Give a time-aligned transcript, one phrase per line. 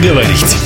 [0.00, 0.56] говорить.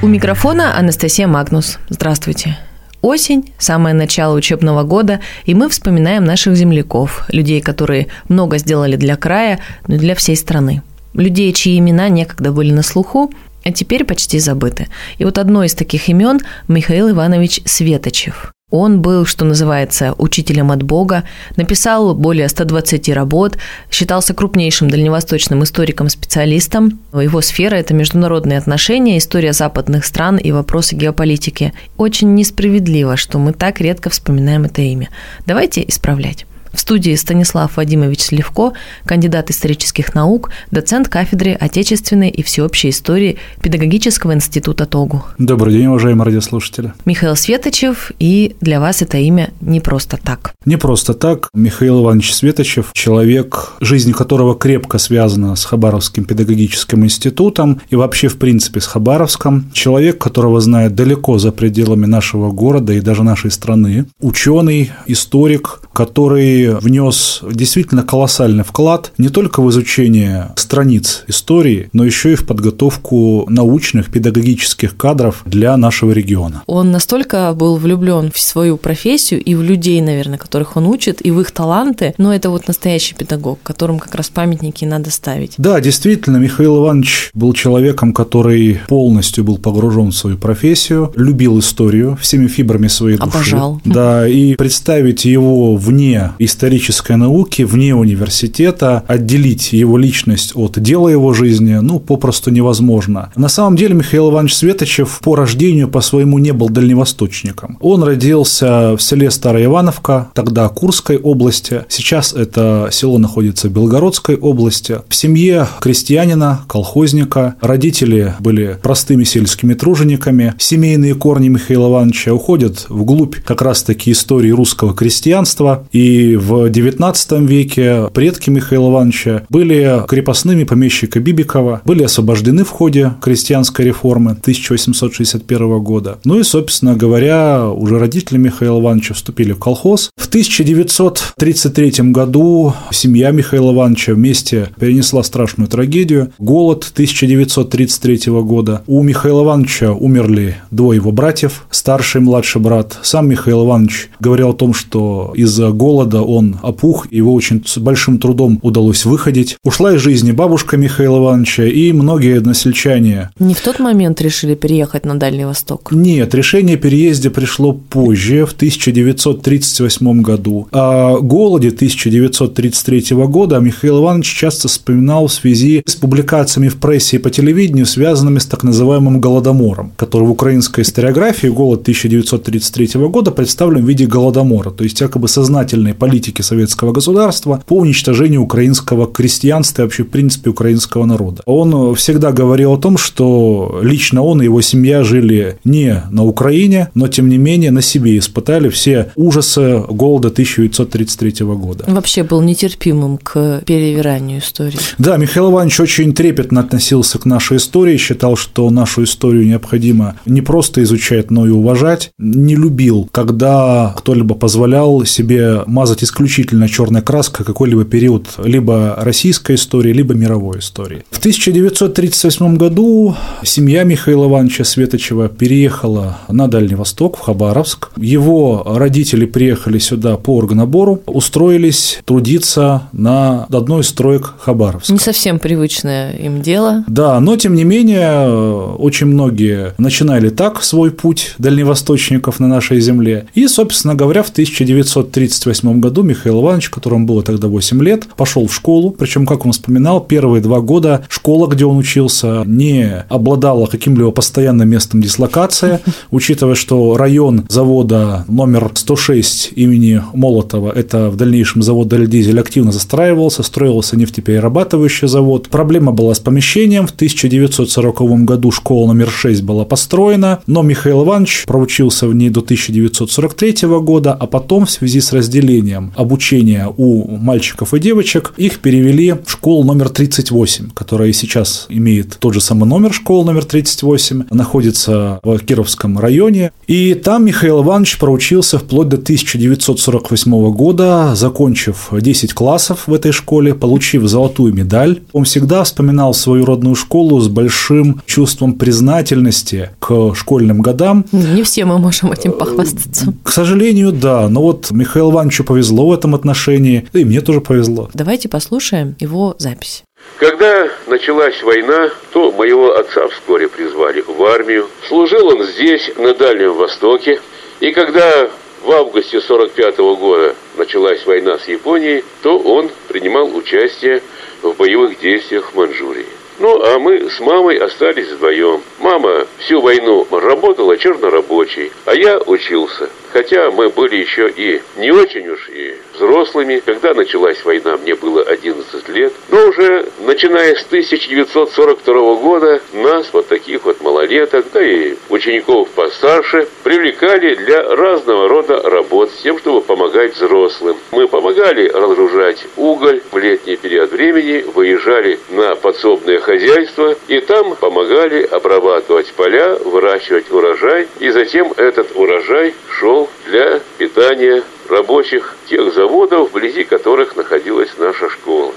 [0.00, 1.78] У микрофона Анастасия Магнус.
[1.88, 2.56] Здравствуйте.
[3.00, 9.16] Осень, самое начало учебного года, и мы вспоминаем наших земляков, людей, которые много сделали для
[9.16, 9.58] края,
[9.88, 10.82] но для всей страны.
[11.14, 13.32] Людей, чьи имена некогда были на слуху,
[13.64, 14.86] а теперь почти забыты.
[15.18, 18.52] И вот одно из таких имен– Михаил Иванович Светочев.
[18.72, 21.24] Он был, что называется, учителем от Бога,
[21.56, 23.58] написал более 120 работ,
[23.90, 26.98] считался крупнейшим дальневосточным историком-специалистом.
[27.12, 31.74] Его сфера– это международные отношения, история западных стран и вопросы геополитики.
[31.98, 35.10] Очень несправедливо, что мы так редко вспоминаем это имя.
[35.44, 36.46] Давайте исправлять.
[36.72, 38.72] В студии Станислав Вадимович Сливко,
[39.04, 45.22] кандидат исторических наук, доцент кафедры отечественной и всеобщей истории Педагогического института ТОГУ.
[45.36, 46.94] Добрый день, уважаемые радиослушатели.
[47.04, 50.54] Михаил Светочев, и для вас это имя не просто так.
[50.64, 51.50] Не просто так.
[51.52, 58.38] Михаил Иванович Светочев, человек, жизнь которого крепко связана с Хабаровским педагогическим институтом и вообще, в
[58.38, 59.70] принципе, с Хабаровском.
[59.74, 64.06] Человек, которого знает далеко за пределами нашего города и даже нашей страны.
[64.20, 72.32] Ученый, историк, который внес действительно колоссальный вклад не только в изучение страниц истории, но еще
[72.32, 76.62] и в подготовку научных, педагогических кадров для нашего региона.
[76.66, 81.30] Он настолько был влюблен в свою профессию и в людей, наверное, которых он учит, и
[81.30, 85.54] в их таланты, но это вот настоящий педагог, которым как раз памятники надо ставить.
[85.58, 92.18] Да, действительно, Михаил Иванович был человеком, который полностью был погружен в свою профессию, любил историю
[92.20, 93.30] всеми фибрами своей души.
[93.30, 93.80] Обожал.
[93.84, 101.32] Да, и представить его вне исторической науки вне университета, отделить его личность от дела его
[101.32, 103.32] жизни, ну, попросту невозможно.
[103.36, 107.78] На самом деле Михаил Иванович Светочев по рождению по своему не был дальневосточником.
[107.80, 114.36] Он родился в селе Старая Ивановка, тогда Курской области, сейчас это село находится в Белгородской
[114.36, 115.00] области.
[115.08, 120.54] В семье крестьянина, колхозника, родители были простыми сельскими тружениками.
[120.58, 128.08] Семейные корни Михаила Ивановича уходят вглубь как раз-таки истории русского крестьянства, и в XIX веке
[128.12, 136.18] предки Михаила Ивановича были крепостными помещика Бибикова, были освобождены в ходе крестьянской реформы 1861 года.
[136.24, 140.10] Ну и, собственно говоря, уже родители Михаила Ивановича вступили в колхоз.
[140.16, 146.32] В 1933 году семья Михаила Ивановича вместе перенесла страшную трагедию.
[146.38, 148.82] Голод 1933 года.
[148.86, 152.98] У Михаила Ивановича умерли двое его братьев, старший и младший брат.
[153.02, 158.18] Сам Михаил Иванович говорил о том, что из-за голода он опух, его очень с большим
[158.18, 159.56] трудом удалось выходить.
[159.64, 163.30] Ушла из жизни бабушка Михаила Ивановича и многие односельчане.
[163.38, 165.90] Не в тот момент решили переехать на Дальний Восток?
[165.92, 170.68] Нет, решение о переезде пришло позже, в 1938 году.
[170.72, 177.18] О голоде 1933 года Михаил Иванович часто вспоминал в связи с публикациями в прессе и
[177.18, 183.84] по телевидению, связанными с так называемым Голодомором, который в украинской историографии голод 1933 года представлен
[183.84, 189.80] в виде Голодомора, то есть якобы сознательной политики политики советского государства по уничтожению украинского крестьянства
[189.80, 191.40] и вообще, в принципе, украинского народа.
[191.46, 196.90] Он всегда говорил о том, что лично он и его семья жили не на Украине,
[196.92, 201.84] но, тем не менее, на себе испытали все ужасы голода 1933 года.
[201.88, 204.78] Вообще был нетерпимым к перевиранию истории.
[204.98, 210.42] Да, Михаил Иванович очень трепетно относился к нашей истории, считал, что нашу историю необходимо не
[210.42, 212.10] просто изучать, но и уважать.
[212.18, 219.92] Не любил, когда кто-либо позволял себе мазать исключительно черная краска какой-либо период либо российской истории,
[219.92, 221.04] либо мировой истории.
[221.10, 227.90] В 1938 году семья Михаила Ивановича Светочева переехала на Дальний Восток, в Хабаровск.
[227.96, 234.92] Его родители приехали сюда по оргнабору, устроились трудиться на одной из строек Хабаровска.
[234.92, 236.84] Не совсем привычное им дело.
[236.86, 243.26] Да, но тем не менее очень многие начинали так свой путь дальневосточников на нашей земле.
[243.34, 248.46] И, собственно говоря, в 1938 году году Михаил Иванович, которому было тогда 8 лет, пошел
[248.46, 253.66] в школу, причем, как он вспоминал, первые два года школа, где он учился, не обладала
[253.66, 255.80] каким-либо постоянным местом дислокации,
[256.10, 263.42] учитывая, что район завода номер 106 имени Молотова, это в дальнейшем завод Дальдизель, активно застраивался,
[263.42, 265.50] строился нефтеперерабатывающий завод.
[265.50, 266.86] Проблема была с помещением.
[266.86, 272.40] В 1940 году школа номер 6 была построена, но Михаил Иванович проучился в ней до
[272.40, 278.58] 1943 года, а потом в связи с разделением продолжением обучения у мальчиков и девочек, их
[278.60, 284.24] перевели в школу номер 38, которая сейчас имеет тот же самый номер школы номер 38,
[284.30, 286.52] находится в Кировском районе.
[286.66, 293.54] И там Михаил Иванович проучился вплоть до 1948 года, закончив 10 классов в этой школе,
[293.54, 295.00] получив золотую медаль.
[295.12, 301.04] Он всегда вспоминал свою родную школу с большим чувством признательности к школьным годам.
[301.12, 303.14] Не все мы можем этим похвастаться.
[303.22, 304.28] К сожалению, да.
[304.28, 307.90] Но вот Михаилу Ивановичу повезло в этом отношении, да и мне тоже повезло.
[307.94, 309.84] Давайте послушаем его запись.
[310.18, 314.68] Когда началась война, то моего отца вскоре призвали в армию.
[314.88, 317.20] Служил он здесь, на Дальнем Востоке.
[317.60, 318.28] И когда
[318.62, 324.02] в августе 45 года началась война с Японией, то он принимал участие
[324.42, 326.06] в боевых действиях в Манчжурии.
[326.42, 328.62] Ну, а мы с мамой остались вдвоем.
[328.80, 332.90] Мама всю войну работала чернорабочей, а я учился.
[333.12, 336.62] Хотя мы были еще и не очень уж и взрослыми.
[336.64, 339.12] Когда началась война, мне было 11 лет.
[339.30, 346.48] Но уже начиная с 1942 года нас, вот таких вот малолеток, да и учеников постарше,
[346.64, 350.76] привлекали для разного рода работ с тем, чтобы помогать взрослым.
[350.90, 358.22] Мы помогали разгружать уголь в летний период времени, выезжали на подсобное хозяйство и там помогали
[358.24, 360.88] обрабатывать поля, выращивать урожай.
[360.98, 368.52] И затем этот урожай шел для питания рабочих тех заводов, вблизи которых находилась наша школа.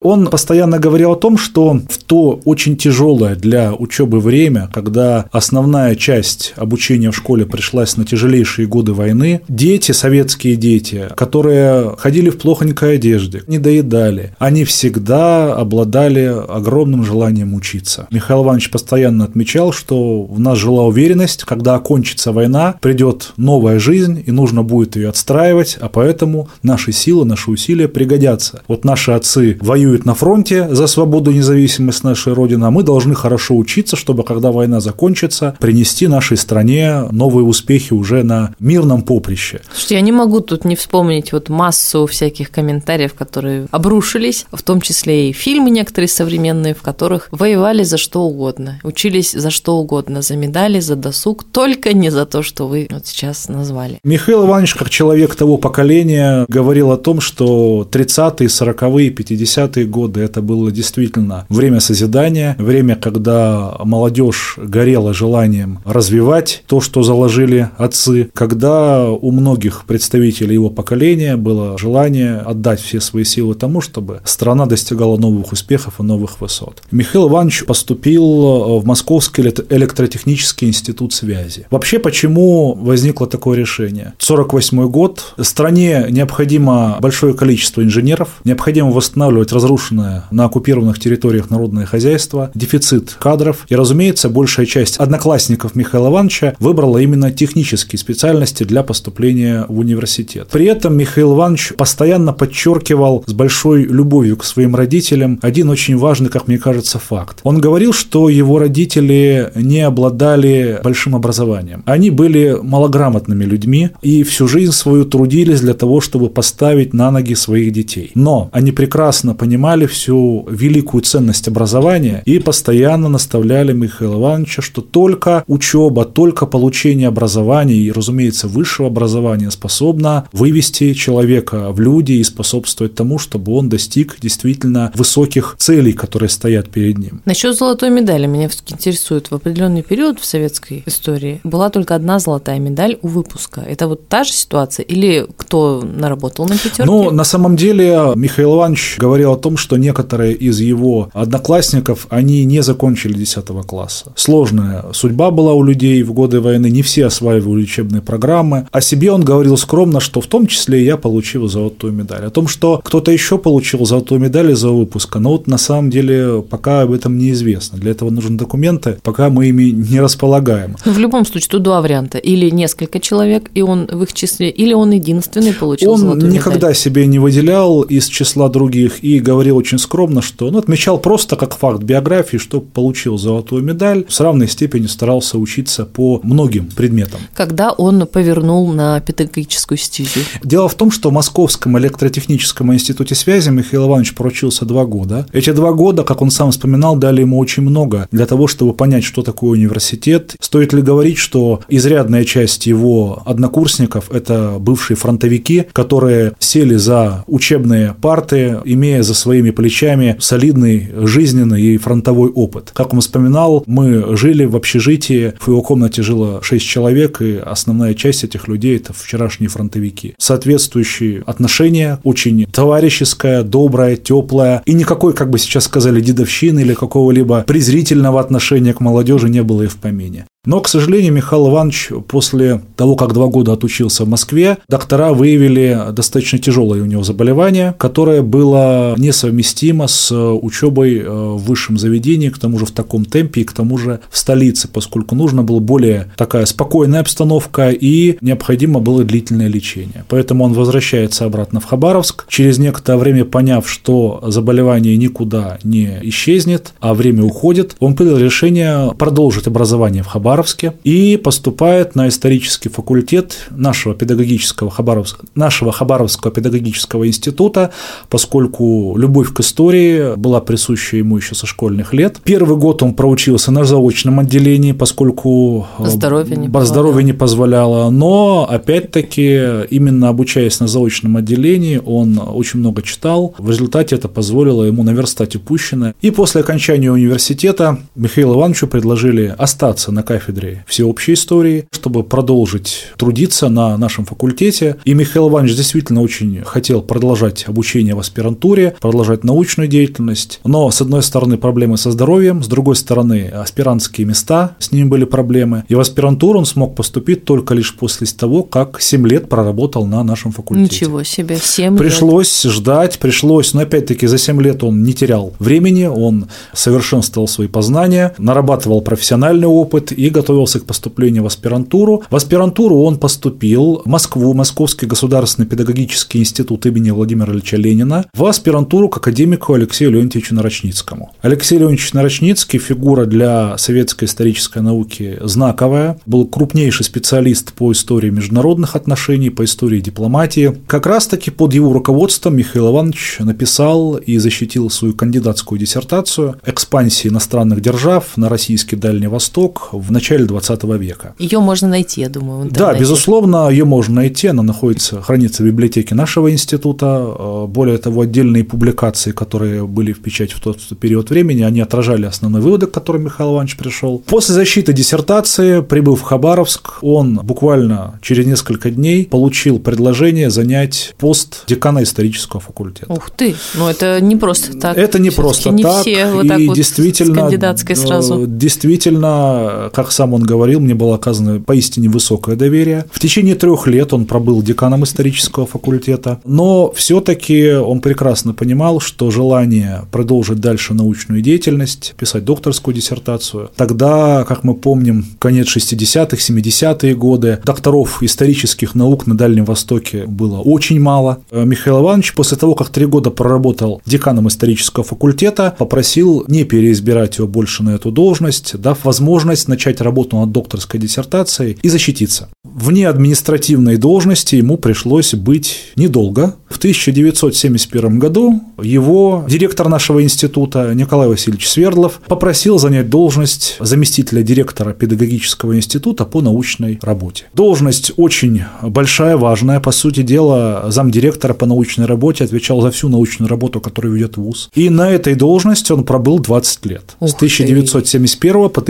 [0.00, 5.96] Он постоянно говорил о том, что в то очень тяжелое для учебы время, когда основная
[5.96, 12.38] часть обучения в школе пришлась на тяжелейшие годы войны, дети, советские дети, которые ходили в
[12.38, 18.06] плохонькой одежде, не доедали, они всегда обладали огромным желанием учиться.
[18.12, 24.22] Михаил Иванович постоянно отмечал, что в нас жила уверенность, когда окончится война, придет новая жизнь,
[24.24, 28.62] и нужно будет ее отстраивать, а поэтому наши силы, наши усилия пригодятся.
[28.68, 32.82] Вот наши отцы воюют воюют на фронте за свободу и независимость нашей Родины, а мы
[32.82, 39.02] должны хорошо учиться, чтобы, когда война закончится, принести нашей стране новые успехи уже на мирном
[39.02, 39.60] поприще.
[39.70, 44.80] Слушайте, я не могу тут не вспомнить вот массу всяких комментариев, которые обрушились, в том
[44.80, 50.20] числе и фильмы некоторые современные, в которых воевали за что угодно, учились за что угодно,
[50.22, 53.98] за медали, за досуг, только не за то, что вы вот сейчас назвали.
[54.04, 60.20] Михаил Иванович, как человек того поколения, говорил о том, что 30-е, 40-е, 50-е 90-е годы
[60.20, 68.30] это было действительно время созидания, время, когда молодежь горела желанием развивать то, что заложили отцы,
[68.34, 74.66] когда у многих представителей его поколения было желание отдать все свои силы тому, чтобы страна
[74.66, 76.82] достигала новых успехов и новых высот.
[76.90, 81.66] Михаил Иванович поступил в Московский электротехнический институт связи.
[81.70, 84.14] Вообще, почему возникло такое решение?
[84.18, 91.84] 48 год, стране необходимо большое количество инженеров, необходимо восстанавливать разрушенные разрушенное на оккупированных территориях народное
[91.84, 93.66] хозяйство, дефицит кадров.
[93.68, 100.48] И, разумеется, большая часть одноклассников Михаила Ивановича выбрала именно технические специальности для поступления в университет.
[100.50, 106.30] При этом Михаил Иванович постоянно подчеркивал с большой любовью к своим родителям один очень важный,
[106.30, 107.40] как мне кажется, факт.
[107.42, 111.82] Он говорил, что его родители не обладали большим образованием.
[111.84, 117.34] Они были малограмотными людьми и всю жизнь свою трудились для того, чтобы поставить на ноги
[117.34, 118.12] своих детей.
[118.14, 124.82] Но они прекрасно понимали, понимали всю великую ценность образования и постоянно наставляли Михаила Ивановича, что
[124.82, 132.24] только учеба, только получение образования и, разумеется, высшего образования способна вывести человека в люди и
[132.24, 137.20] способствовать тому, чтобы он достиг действительно высоких целей, которые стоят перед ним.
[137.24, 139.32] Насчет золотой медали меня интересует.
[139.32, 143.60] В определенный период в советской истории была только одна золотая медаль у выпуска.
[143.60, 146.84] Это вот та же ситуация или кто наработал на пятерке?
[146.84, 152.44] Ну, на самом деле Михаил Иванович говорил о том, что некоторые из его одноклассников, они
[152.44, 154.12] не закончили 10 класса.
[154.16, 158.66] Сложная судьба была у людей в годы войны, не все осваивали учебные программы.
[158.72, 162.26] О себе он говорил скромно, что в том числе я получил золотую медаль.
[162.26, 166.42] О том, что кто-то еще получил золотую медаль из-за выпуска, но вот на самом деле
[166.42, 167.78] пока об этом неизвестно.
[167.78, 170.76] Для этого нужны документы, пока мы ими не располагаем.
[170.84, 172.18] Но в любом случае тут два варианта.
[172.18, 176.30] Или несколько человек, и он в их числе, или он единственный получил он золотую медаль.
[176.30, 180.58] Он никогда себе не выделял из числа других и говорил, говорил очень скромно, что ну,
[180.58, 186.18] отмечал просто как факт биографии, что получил золотую медаль, в равной степени старался учиться по
[186.24, 187.20] многим предметам.
[187.34, 190.22] Когда он повернул на педагогическую стезю?
[190.42, 195.28] Дело в том, что в Московском электротехническом институте связи Михаил Иванович проучился два года.
[195.32, 199.04] Эти два года, как он сам вспоминал, дали ему очень много для того, чтобы понять,
[199.04, 200.34] что такое университет.
[200.40, 207.94] Стоит ли говорить, что изрядная часть его однокурсников– это бывшие фронтовики, которые сели за учебные
[208.02, 212.70] парты, имея за своими плечами солидный жизненный и фронтовой опыт.
[212.72, 217.92] Как он вспоминал, мы жили в общежитии, в его комнате жило 6 человек, и основная
[217.92, 220.14] часть этих людей– это вчерашние фронтовики.
[220.16, 227.44] Соответствующие отношения, очень товарищеское, доброе, теплое, и никакой, как бы сейчас сказали, дедовщины или какого-либо
[227.46, 230.24] презрительного отношения к молодежи не было и в помине.
[230.48, 235.78] Но, к сожалению, Михаил Иванович после того, как два года отучился в Москве, доктора выявили
[235.92, 242.38] достаточно тяжелое у него заболевание, которое было несовместимо с учебой э, в высшем заведении, к
[242.38, 246.10] тому же в таком темпе и к тому же в столице, поскольку нужно было более
[246.16, 250.06] такая спокойная обстановка и необходимо было длительное лечение.
[250.08, 252.24] Поэтому он возвращается обратно в Хабаровск.
[252.30, 258.94] Через некоторое время, поняв, что заболевание никуда не исчезнет, а время уходит, он принял решение
[258.96, 266.32] продолжить образование в Хабаровске Хабаровске и поступает на исторический факультет нашего педагогического Хабаровского, нашего Хабаровского
[266.32, 267.72] педагогического института,
[268.08, 272.18] поскольку любовь к истории была присуща ему еще со школьных лет.
[272.22, 278.46] Первый год он проучился на заочном отделении, поскольку э, здоровье не, здоровье не позволяло, но
[278.48, 284.84] опять-таки именно обучаясь на заочном отделении он очень много читал, в результате это позволило ему
[284.84, 285.94] наверстать упущенное.
[286.00, 292.88] И после окончания университета Михаилу Ивановичу предложили остаться на кафедре кафедре всеобщей истории, чтобы продолжить
[292.98, 294.76] трудиться на нашем факультете.
[294.84, 300.40] И Михаил Иванович действительно очень хотел продолжать обучение в аспирантуре, продолжать научную деятельность.
[300.44, 305.04] Но, с одной стороны, проблемы со здоровьем, с другой стороны, аспирантские места, с ними были
[305.04, 305.64] проблемы.
[305.68, 310.02] И в аспирантуру он смог поступить только лишь после того, как 7 лет проработал на
[310.02, 310.74] нашем факультете.
[310.74, 312.52] Ничего себе, 7 Пришлось лет.
[312.52, 318.14] ждать, пришлось, но опять-таки за 7 лет он не терял времени, он совершенствовал свои познания,
[318.18, 322.02] нарабатывал профессиональный опыт и готовился к поступлению в аспирантуру.
[322.10, 328.24] В аспирантуру он поступил в Москву, Московский государственный педагогический институт имени Владимира Ильича Ленина, в
[328.24, 331.12] аспирантуру к академику Алексею Леонтьевичу Нарочницкому.
[331.22, 338.76] Алексей Леонтьевич Нарочницкий– фигура для советской исторической науки знаковая, был крупнейший специалист по истории международных
[338.76, 340.56] отношений, по истории дипломатии.
[340.66, 347.60] Как раз-таки под его руководством Михаил Иванович написал и защитил свою кандидатскую диссертацию «Экспансия иностранных
[347.60, 351.14] держав на российский Дальний Восток в начале начале 20 века.
[351.18, 352.50] Ее можно найти, я думаю.
[352.50, 356.86] Да, безусловно, ее можно найти, она находится, хранится в библиотеке нашего института.
[356.86, 362.06] Э, более того, отдельные публикации, которые были в печати в тот период времени, они отражали
[362.06, 363.98] основные выводы, к которым Михаил Иванович пришел.
[363.98, 371.44] После защиты диссертации, прибыв в Хабаровск, он буквально через несколько дней получил предложение занять пост
[371.46, 372.92] декана исторического факультета.
[372.92, 374.78] Ух ты, ну это не просто так.
[374.78, 375.82] Это не просто не так.
[375.82, 378.24] Все вот так и вот действительно, с кандидатской сразу.
[378.24, 382.86] Э, действительно, как сам он говорил, мне было оказано поистине высокое доверие.
[382.90, 389.10] В течение трех лет он пробыл деканом исторического факультета, но все-таки он прекрасно понимал, что
[389.10, 396.94] желание продолжить дальше научную деятельность, писать докторскую диссертацию, тогда, как мы помним, конец 60-х, 70-е
[396.94, 401.18] годы, докторов исторических наук на Дальнем Востоке было очень мало.
[401.32, 407.28] Михаил Иванович после того, как три года проработал деканом исторического факультета, попросил не переизбирать его
[407.28, 412.28] больше на эту должность, дав возможность начать работу над докторской диссертацией и защититься.
[412.44, 416.34] Вне административной должности ему пришлось быть недолго.
[416.48, 424.72] В 1971 году его директор нашего института Николай Васильевич Свердлов попросил занять должность заместителя директора
[424.72, 427.26] педагогического института по научной работе.
[427.34, 429.60] Должность очень большая, важная.
[429.60, 434.50] По сути дела, замдиректора по научной работе отвечал за всю научную работу, которую ведет ВУЗ.
[434.54, 436.96] И на этой должности он пробыл 20 лет.
[437.00, 438.48] Ух с 1971 ты.
[438.48, 438.60] по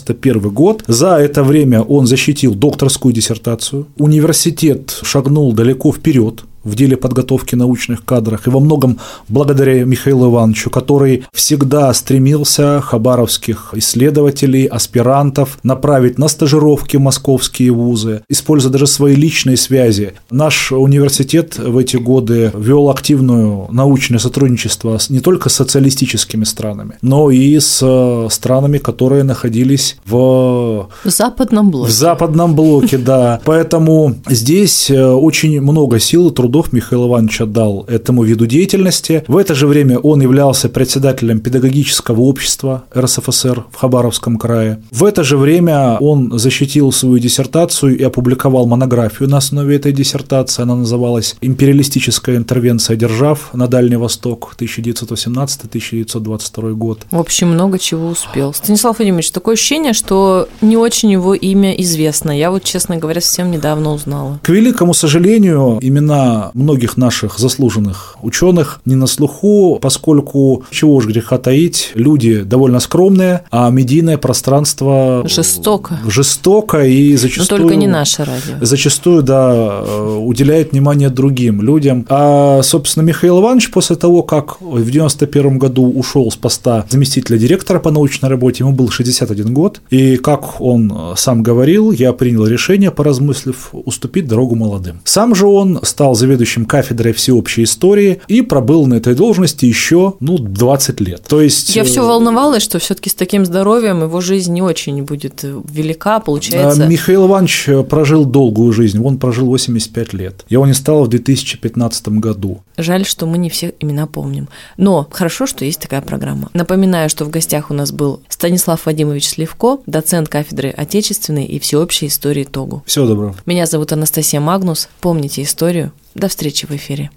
[0.00, 0.84] 1991 год.
[0.86, 3.86] За это время он защитил докторскую диссертацию.
[3.96, 10.70] Университет шагнул далеко вперед в деле подготовки научных кадров, и во многом благодаря Михаилу Ивановичу,
[10.70, 19.14] который всегда стремился хабаровских исследователей, аспирантов направить на стажировки в московские вузы, используя даже свои
[19.14, 20.14] личные связи.
[20.30, 27.30] Наш университет в эти годы вел активную научное сотрудничество не только с социалистическими странами, но
[27.30, 30.88] и с э, странами, которые находились в...
[31.04, 31.90] В западном блоке.
[31.90, 33.40] В западном блоке, да.
[33.44, 39.24] Поэтому здесь э, очень много сил и труда трудов Михаил Иванович отдал этому виду деятельности.
[39.26, 44.80] В это же время он являлся председателем педагогического общества РСФСР в Хабаровском крае.
[44.92, 50.62] В это же время он защитил свою диссертацию и опубликовал монографию на основе этой диссертации.
[50.62, 57.00] Она называлась «Империалистическая интервенция держав на Дальний Восток 1917-1922 год».
[57.10, 58.54] В общем, много чего успел.
[58.54, 62.30] Станислав Владимирович, такое ощущение, что не очень его имя известно.
[62.30, 64.38] Я вот, честно говоря, совсем недавно узнала.
[64.44, 71.38] К великому сожалению, имена многих наших заслуженных ученых не на слуху, поскольку, чего уж греха
[71.38, 75.24] таить, люди довольно скромные, а медийное пространство...
[75.26, 75.98] Жестоко.
[76.06, 77.60] Жестоко и зачастую...
[77.60, 78.64] Но только не наше радио.
[78.64, 79.82] Зачастую, да,
[80.18, 82.06] уделяет внимание другим людям.
[82.08, 87.78] А, собственно, Михаил Иванович после того, как в 91 году ушел с поста заместителя директора
[87.78, 92.90] по научной работе, ему был 61 год, и как он сам говорил, я принял решение,
[92.90, 95.00] поразмыслив, уступить дорогу молодым.
[95.04, 96.33] Сам же он стал заведующим
[96.66, 101.24] кафедрой всеобщей истории и пробыл на этой должности еще, ну, 20 лет.
[101.28, 101.74] То есть...
[101.74, 106.20] Я все э, волновалась, что все-таки с таким здоровьем его жизнь не очень будет велика,
[106.20, 106.84] получается.
[106.84, 110.44] А Михаил Иванович прожил долгую жизнь, он прожил 85 лет.
[110.48, 112.62] Его не стало в 2015 году.
[112.76, 114.48] Жаль, что мы не все имена помним.
[114.76, 116.50] Но хорошо, что есть такая программа.
[116.54, 122.06] Напоминаю, что в гостях у нас был Станислав Вадимович Сливко, доцент кафедры отечественной и всеобщей
[122.06, 122.82] истории ТОГУ.
[122.86, 123.34] Всего доброго.
[123.46, 124.88] Меня зовут Анастасия Магнус.
[125.00, 125.92] Помните историю.
[126.14, 127.10] До встречи в эфире.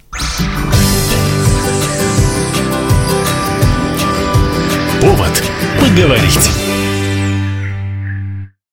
[5.02, 5.44] Повод
[5.80, 6.67] поговорить.